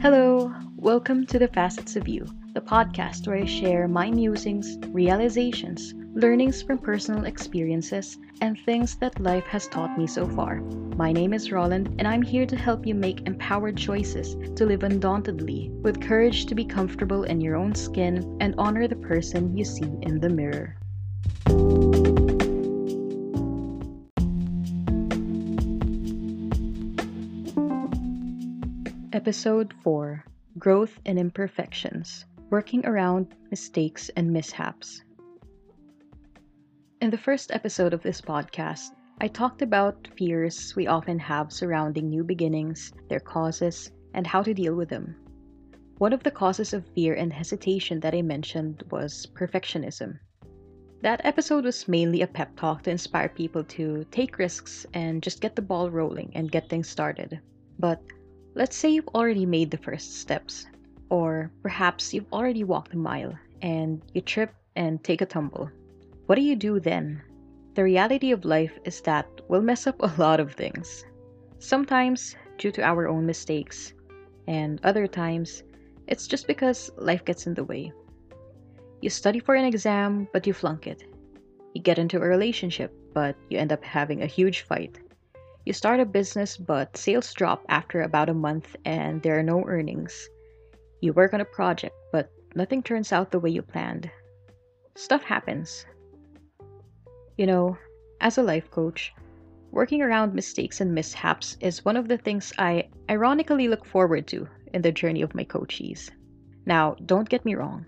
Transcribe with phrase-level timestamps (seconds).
[0.00, 5.92] Hello, welcome to The Facets of You, the podcast where I share my musings, realizations,
[6.14, 10.60] learnings from personal experiences, and things that life has taught me so far.
[10.96, 14.84] My name is Roland, and I'm here to help you make empowered choices to live
[14.84, 19.64] undauntedly, with courage to be comfortable in your own skin and honor the person you
[19.64, 20.76] see in the mirror.
[29.18, 30.24] Episode 4
[30.60, 35.02] Growth and Imperfections Working Around Mistakes and Mishaps.
[37.00, 42.08] In the first episode of this podcast, I talked about fears we often have surrounding
[42.08, 45.16] new beginnings, their causes, and how to deal with them.
[45.98, 50.20] One of the causes of fear and hesitation that I mentioned was perfectionism.
[51.02, 55.40] That episode was mainly a pep talk to inspire people to take risks and just
[55.40, 57.40] get the ball rolling and get things started.
[57.80, 58.00] But
[58.58, 60.66] Let's say you've already made the first steps,
[61.10, 65.70] or perhaps you've already walked a mile and you trip and take a tumble.
[66.26, 67.22] What do you do then?
[67.74, 71.04] The reality of life is that we'll mess up a lot of things.
[71.60, 73.94] Sometimes due to our own mistakes,
[74.48, 75.62] and other times
[76.08, 77.92] it's just because life gets in the way.
[79.00, 81.04] You study for an exam, but you flunk it.
[81.74, 84.98] You get into a relationship, but you end up having a huge fight.
[85.68, 89.66] You start a business, but sales drop after about a month and there are no
[89.66, 90.30] earnings.
[91.02, 94.10] You work on a project, but nothing turns out the way you planned.
[94.96, 95.84] Stuff happens.
[97.36, 97.76] You know,
[98.22, 99.12] as a life coach,
[99.70, 104.48] working around mistakes and mishaps is one of the things I ironically look forward to
[104.72, 106.10] in the journey of my coachees.
[106.64, 107.84] Now, don't get me wrong.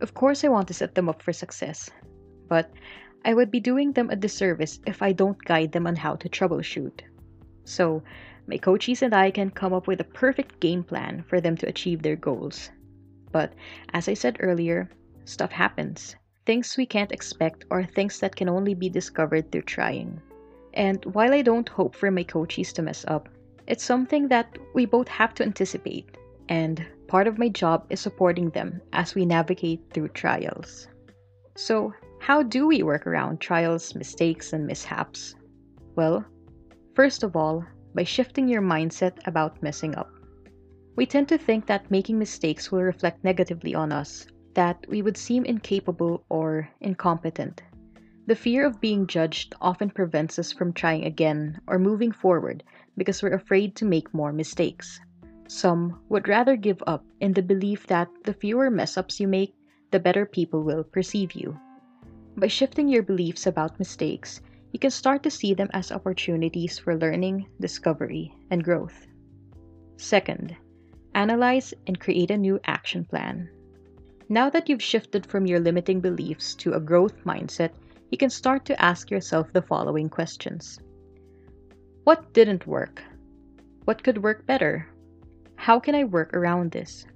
[0.00, 1.90] Of course, I want to set them up for success,
[2.48, 2.72] but
[3.22, 6.30] I would be doing them a disservice if I don't guide them on how to
[6.30, 7.02] troubleshoot.
[7.68, 8.02] So,
[8.46, 11.68] my coaches and I can come up with a perfect game plan for them to
[11.68, 12.70] achieve their goals.
[13.30, 13.52] But
[13.92, 14.88] as I said earlier,
[15.26, 16.16] stuff happens.
[16.46, 20.18] Things we can't expect or things that can only be discovered through trying.
[20.72, 23.28] And while I don't hope for my coaches to mess up,
[23.66, 26.16] it's something that we both have to anticipate.
[26.48, 30.88] And part of my job is supporting them as we navigate through trials.
[31.54, 35.34] So, how do we work around trials, mistakes, and mishaps?
[35.96, 36.24] Well,
[36.98, 37.64] First of all,
[37.94, 40.10] by shifting your mindset about messing up.
[40.96, 45.16] We tend to think that making mistakes will reflect negatively on us, that we would
[45.16, 47.62] seem incapable or incompetent.
[48.26, 52.64] The fear of being judged often prevents us from trying again or moving forward
[52.96, 54.98] because we're afraid to make more mistakes.
[55.46, 59.54] Some would rather give up in the belief that the fewer mess ups you make,
[59.92, 61.56] the better people will perceive you.
[62.36, 64.40] By shifting your beliefs about mistakes,
[64.72, 69.06] you can start to see them as opportunities for learning, discovery, and growth.
[69.96, 70.56] Second,
[71.14, 73.48] analyze and create a new action plan.
[74.28, 77.70] Now that you've shifted from your limiting beliefs to a growth mindset,
[78.10, 80.80] you can start to ask yourself the following questions
[82.04, 83.02] What didn't work?
[83.84, 84.86] What could work better?
[85.56, 87.06] How can I work around this?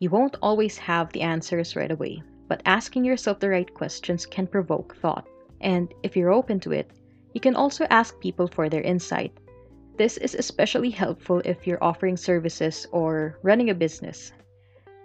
[0.00, 4.46] You won't always have the answers right away, but asking yourself the right questions can
[4.46, 5.26] provoke thought.
[5.64, 6.92] And if you're open to it,
[7.32, 9.32] you can also ask people for their insight.
[9.96, 14.32] This is especially helpful if you're offering services or running a business.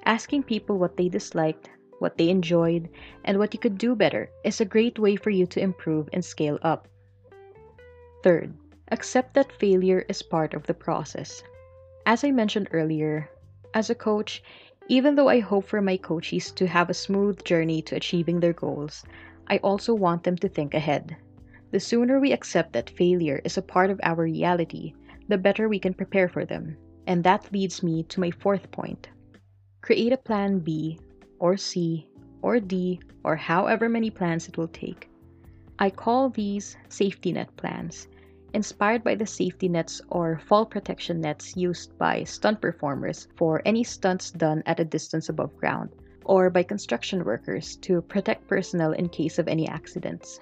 [0.05, 2.89] Asking people what they disliked, what they enjoyed,
[3.23, 6.23] and what you could do better is a great way for you to improve and
[6.23, 6.87] scale up.
[8.21, 8.53] Third,
[8.91, 11.41] accept that failure is part of the process.
[12.05, 13.29] As I mentioned earlier,
[13.73, 14.43] as a coach,
[14.89, 18.53] even though I hope for my coaches to have a smooth journey to achieving their
[18.53, 19.05] goals,
[19.49, 21.17] I also want them to think ahead.
[21.71, 24.93] The sooner we accept that failure is a part of our reality,
[25.27, 26.77] the better we can prepare for them.
[27.07, 29.09] And that leads me to my fourth point.
[29.81, 30.99] Create a plan B,
[31.39, 32.07] or C,
[32.41, 35.09] or D, or however many plans it will take.
[35.79, 38.07] I call these safety net plans,
[38.53, 43.83] inspired by the safety nets or fall protection nets used by stunt performers for any
[43.83, 45.89] stunts done at a distance above ground
[46.29, 50.39] or by construction workers to protect personnel in case of any accidents.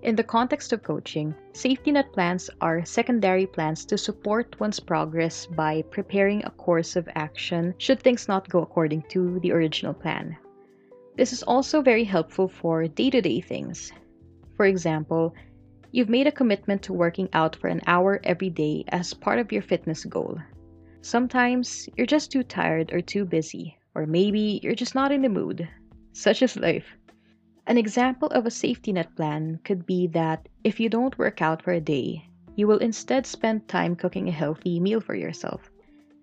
[0.00, 5.44] In the context of coaching, safety net plans are secondary plans to support one's progress
[5.44, 10.34] by preparing a course of action should things not go according to the original plan.
[11.16, 13.92] This is also very helpful for day to day things.
[14.56, 15.34] For example,
[15.92, 19.52] you've made a commitment to working out for an hour every day as part of
[19.52, 20.38] your fitness goal.
[21.02, 25.28] Sometimes you're just too tired or too busy, or maybe you're just not in the
[25.28, 25.68] mood.
[26.12, 26.86] Such is life.
[27.66, 31.62] An example of a safety net plan could be that if you don't work out
[31.62, 32.24] for a day,
[32.54, 35.68] you will instead spend time cooking a healthy meal for yourself.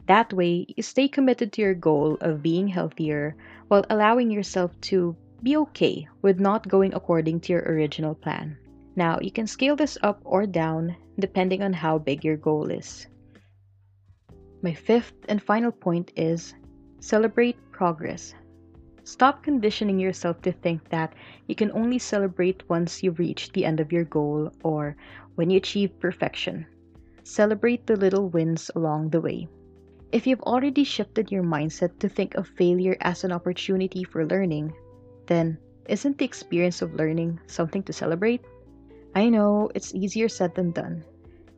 [0.07, 3.36] That way, you stay committed to your goal of being healthier
[3.68, 5.13] while allowing yourself to
[5.44, 8.56] be okay with not going according to your original plan.
[8.95, 13.06] Now, you can scale this up or down depending on how big your goal is.
[14.62, 16.56] My fifth and final point is
[17.00, 18.36] celebrate progress.
[19.03, 21.13] Stop conditioning yourself to think that
[21.47, 24.95] you can only celebrate once you reach the end of your goal or
[25.36, 26.65] when you achieve perfection.
[27.24, 29.47] Celebrate the little wins along the way.
[30.12, 34.74] If you've already shifted your mindset to think of failure as an opportunity for learning,
[35.27, 35.57] then
[35.88, 38.42] isn't the experience of learning something to celebrate?
[39.13, 41.03] I know it's easier said than done,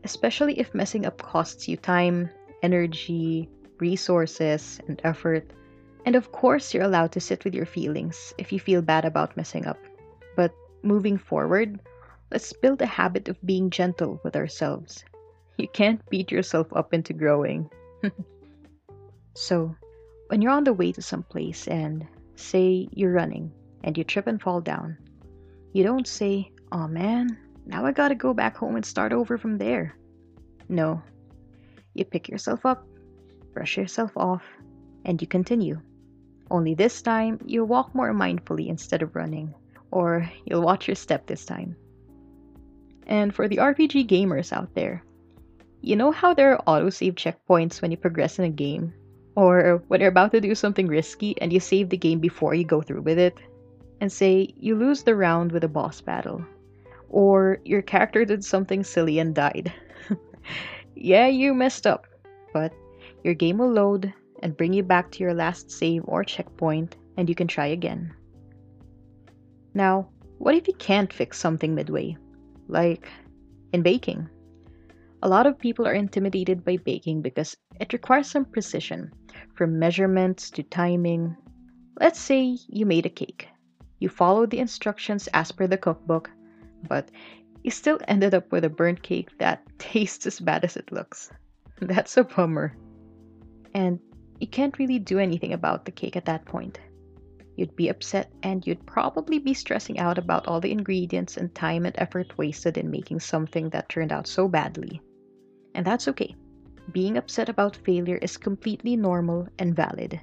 [0.04, 2.30] especially if messing up costs you time,
[2.62, 3.50] energy,
[3.80, 5.52] resources, and effort.
[6.06, 9.36] And of course, you're allowed to sit with your feelings if you feel bad about
[9.38, 9.78] messing up.
[10.36, 10.54] But
[10.84, 11.80] moving forward,
[12.32, 15.04] let's build a habit of being gentle with ourselves.
[15.58, 17.70] You can't beat yourself up into growing.
[19.36, 19.76] so,
[20.28, 23.52] when you're on the way to some place and say you're running
[23.84, 24.98] and you trip and fall down,
[25.74, 29.58] you don't say, Oh man, now I gotta go back home and start over from
[29.58, 29.96] there.
[30.70, 31.02] No.
[31.94, 32.86] You pick yourself up,
[33.58, 34.44] brush yourself off,
[35.04, 35.82] and you continue.
[36.52, 39.52] Only this time, you'll walk more mindfully instead of running,
[39.90, 41.76] or you'll watch your step this time.
[43.08, 45.04] And for the RPG gamers out there,
[45.82, 48.94] you know how there are autosave checkpoints when you progress in a game?
[49.36, 52.64] Or when you're about to do something risky and you save the game before you
[52.64, 53.40] go through with it?
[54.02, 56.46] And say you lose the round with a boss battle.
[57.10, 59.74] Or your character did something silly and died.
[60.96, 62.06] yeah, you messed up,
[62.54, 62.72] but
[63.28, 67.28] your game will load and bring you back to your last save or checkpoint and
[67.28, 68.14] you can try again.
[69.74, 70.08] Now,
[70.38, 72.16] what if you can't fix something midway?
[72.70, 73.10] Like
[73.74, 74.30] in baking.
[75.24, 79.12] A lot of people are intimidated by baking because it requires some precision,
[79.56, 81.36] from measurements to timing.
[82.00, 83.50] Let's say you made a cake.
[84.00, 86.30] You followed the instructions as per the cookbook,
[86.88, 87.10] but
[87.64, 91.30] you still ended up with a burnt cake that tastes as bad as it looks.
[91.82, 92.76] That's a bummer.
[93.78, 94.00] And
[94.40, 96.80] you can't really do anything about the cake at that point.
[97.56, 101.86] You'd be upset and you'd probably be stressing out about all the ingredients and time
[101.86, 105.00] and effort wasted in making something that turned out so badly.
[105.76, 106.36] And that's okay.
[106.92, 110.20] Being upset about failure is completely normal and valid.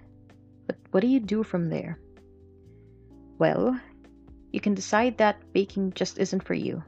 [0.66, 2.00] But what do you do from there?
[3.38, 3.78] Well,
[4.50, 6.82] you can decide that baking just isn't for you.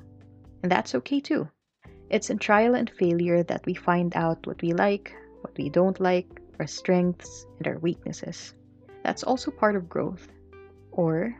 [0.64, 1.48] And that's okay too.
[2.10, 6.00] It's in trial and failure that we find out what we like, what we don't
[6.00, 8.54] like, our strengths, and our weaknesses.
[9.02, 10.28] That's also part of growth.
[10.92, 11.34] Or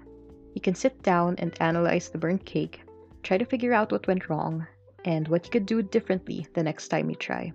[0.55, 2.83] you can sit down and analyze the burnt cake,
[3.23, 4.67] try to figure out what went wrong,
[5.05, 7.53] and what you could do differently the next time you try.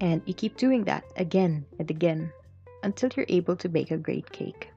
[0.00, 2.32] And you keep doing that again and again
[2.82, 4.70] until you're able to bake a great cake.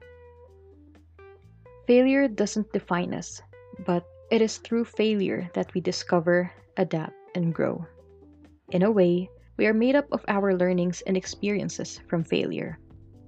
[1.86, 3.40] Failure doesn't define us,
[3.86, 7.84] but it is through failure that we discover, adapt, and grow.
[8.70, 12.78] In a way, we are made up of our learnings and experiences from failure.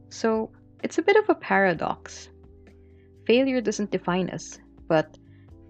[0.09, 0.50] So,
[0.82, 2.29] it's a bit of a paradox.
[3.26, 5.17] Failure doesn't define us, but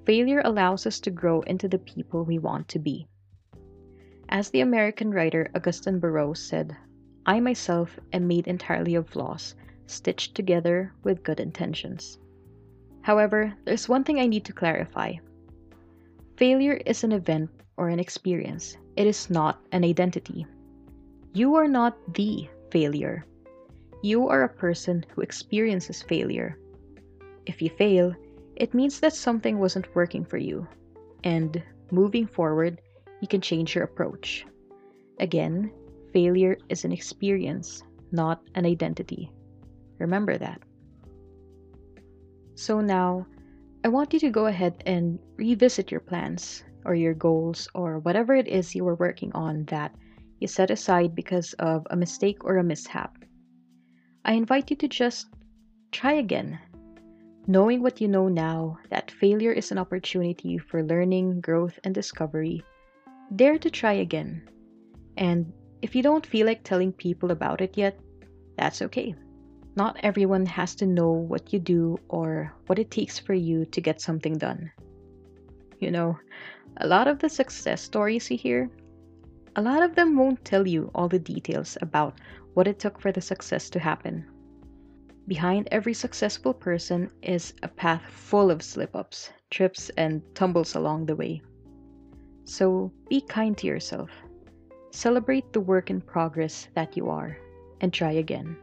[0.07, 3.07] failure allows us to grow into the people we want to be.
[4.29, 6.77] As the American writer Augusten Burroughs said,
[7.27, 9.55] I myself am made entirely of flaws,
[9.87, 12.19] stitched together with good intentions.
[13.03, 15.15] However, there's one thing I need to clarify.
[16.37, 20.47] Failure is an event or an experience, it is not an identity.
[21.33, 23.25] You are not the failure.
[24.03, 26.59] You are a person who experiences failure.
[27.47, 28.15] If you fail,
[28.57, 30.67] it means that something wasn't working for you.
[31.25, 32.81] And moving forward,
[33.21, 34.47] you can change your approach.
[35.19, 35.73] Again,
[36.13, 37.83] failure is an experience,
[38.13, 39.33] not an identity.
[39.99, 40.61] Remember that.
[42.55, 43.27] So now,
[43.85, 48.35] I want you to go ahead and revisit your plans or your goals or whatever
[48.35, 49.95] it is you were working on that
[50.41, 53.17] you set aside because of a mistake or a mishap.
[54.25, 55.27] I invite you to just
[55.93, 56.59] try again.
[57.47, 62.63] Knowing what you know now, that failure is an opportunity for learning, growth, and discovery,
[63.37, 64.49] dare to try again.
[65.17, 67.99] And if you don't feel like telling people about it yet,
[68.57, 69.15] that's okay.
[69.77, 73.81] Not everyone has to know what you do or what it takes for you to
[73.81, 74.71] get something done.
[75.81, 76.19] You know,
[76.79, 78.71] a lot of the success stories you hear
[79.57, 82.19] a lot of them won't tell you all the details about
[82.55, 84.27] what it took for the success to happen.
[85.29, 91.07] Behind every successful person is a path full of slip ups, trips, and tumbles along
[91.07, 91.41] the way.
[92.45, 94.11] So be kind to yourself.
[94.91, 97.39] Celebrate the work in progress that you are,
[97.81, 98.57] and try again.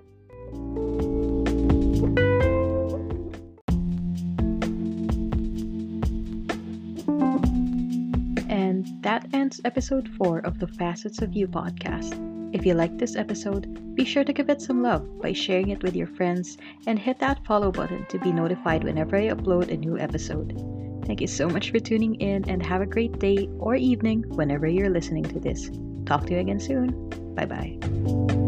[9.02, 12.14] That ends episode 4 of the Facets of You podcast.
[12.54, 15.82] If you liked this episode, be sure to give it some love by sharing it
[15.82, 19.78] with your friends and hit that follow button to be notified whenever I upload a
[19.78, 20.54] new episode.
[21.06, 24.68] Thank you so much for tuning in and have a great day or evening whenever
[24.68, 25.72] you're listening to this.
[26.06, 27.10] Talk to you again soon.
[27.36, 28.41] Bye bye.